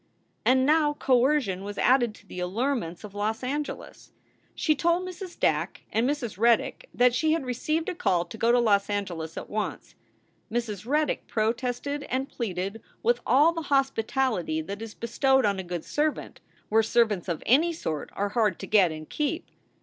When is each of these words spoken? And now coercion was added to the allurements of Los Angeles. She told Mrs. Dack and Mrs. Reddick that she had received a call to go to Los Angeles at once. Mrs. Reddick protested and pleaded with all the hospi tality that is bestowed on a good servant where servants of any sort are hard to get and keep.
And 0.43 0.65
now 0.65 0.93
coercion 0.95 1.63
was 1.63 1.77
added 1.77 2.15
to 2.15 2.25
the 2.25 2.39
allurements 2.39 3.03
of 3.03 3.13
Los 3.13 3.43
Angeles. 3.43 4.11
She 4.55 4.73
told 4.73 5.07
Mrs. 5.07 5.39
Dack 5.39 5.83
and 5.91 6.09
Mrs. 6.09 6.39
Reddick 6.39 6.89
that 6.91 7.13
she 7.13 7.33
had 7.33 7.45
received 7.45 7.87
a 7.87 7.93
call 7.93 8.25
to 8.25 8.35
go 8.39 8.51
to 8.51 8.57
Los 8.57 8.89
Angeles 8.89 9.37
at 9.37 9.47
once. 9.47 9.93
Mrs. 10.51 10.87
Reddick 10.87 11.27
protested 11.27 12.01
and 12.09 12.27
pleaded 12.29 12.81
with 13.03 13.19
all 13.27 13.51
the 13.53 13.61
hospi 13.69 14.03
tality 14.03 14.65
that 14.65 14.81
is 14.81 14.95
bestowed 14.95 15.45
on 15.45 15.59
a 15.59 15.63
good 15.63 15.85
servant 15.85 16.39
where 16.69 16.81
servants 16.81 17.27
of 17.29 17.43
any 17.45 17.71
sort 17.71 18.09
are 18.13 18.29
hard 18.29 18.57
to 18.61 18.65
get 18.65 18.91
and 18.91 19.07
keep. 19.07 19.45